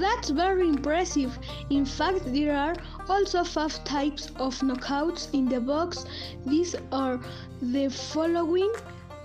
That's 0.00 0.30
very 0.30 0.66
impressive. 0.66 1.38
In 1.68 1.84
fact, 1.84 2.22
there 2.32 2.56
are 2.56 2.74
also 3.06 3.44
five 3.44 3.84
types 3.84 4.28
of 4.36 4.58
knockouts 4.60 5.28
in 5.34 5.46
the 5.46 5.60
box. 5.60 6.06
These 6.46 6.74
are 6.90 7.20
the 7.60 7.90
following 7.90 8.72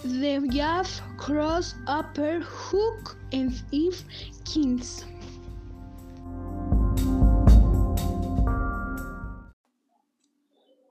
the 0.03 0.45
jab, 0.51 0.85
cross, 1.15 1.75
upper, 1.87 2.41
hook, 2.41 3.15
and 3.31 3.53
if 3.71 4.03
kings. 4.43 5.05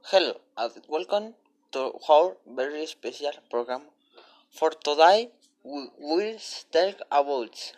Hello 0.05 0.41
and 0.57 0.73
welcome 0.89 1.35
to 1.73 1.93
our 2.09 2.39
very 2.57 2.87
special 2.87 3.32
program. 3.51 3.82
For 4.48 4.71
today, 4.71 5.29
we 5.62 5.90
will 5.98 6.39
talk 6.72 6.96
about 7.11 7.75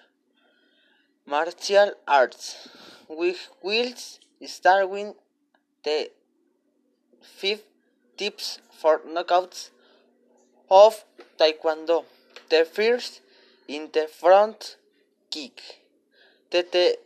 martial 1.26 1.92
arts. 2.06 2.68
We 3.08 3.36
will 3.62 3.92
start 4.46 4.88
with 4.88 5.14
the 5.84 6.10
five 7.20 7.62
tips 8.16 8.58
for 8.70 9.00
knockouts 9.00 9.70
of 10.70 11.04
Taekwondo. 11.38 12.04
The 12.48 12.64
first 12.64 13.20
in 13.66 13.90
the 13.92 14.06
front 14.06 14.76
kick. 15.30 15.80
The, 16.50 16.64
the 16.70 16.98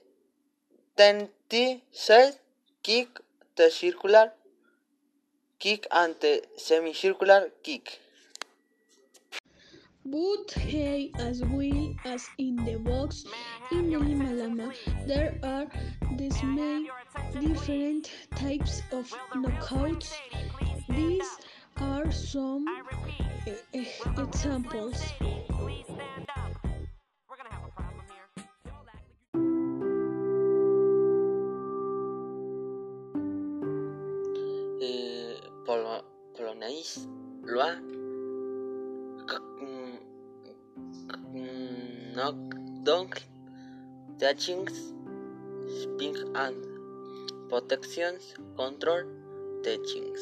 ten 0.97 1.29
set 1.93 2.41
kick, 2.83 3.09
the 3.57 3.71
circular 3.71 4.33
kick 5.59 5.87
and 5.91 6.15
the 6.21 6.43
semicircular 6.57 7.49
kick. 7.63 8.01
But 10.05 10.51
hey, 10.57 11.13
as 11.19 11.43
well 11.45 11.95
as 12.07 12.27
in 12.39 12.57
the 12.57 12.79
box. 12.79 13.25
In 13.71 13.91
Lima 13.91 14.33
Lama, 14.33 14.73
there 15.07 15.39
are 15.43 15.67
these 16.17 16.43
many 16.43 16.91
different 17.39 18.11
types 18.35 18.83
of 18.93 19.13
knockouts. 19.35 20.15
These 20.89 21.29
are 21.77 22.11
some 22.11 22.65
uh, 23.47 23.53
examples. 24.17 25.05
Uh, 34.81 35.37
polo, 35.67 36.03
polonaise, 36.35 37.07
loa, 37.45 37.79
knockdowns, 42.15 43.21
teachings, 44.19 44.93
spin 45.81 46.15
and 46.35 46.57
protections, 47.49 48.35
control, 48.57 49.03
teachings. 49.65 50.21